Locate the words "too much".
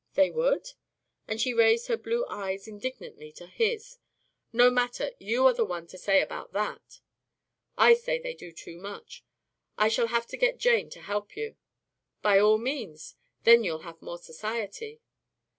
8.51-9.23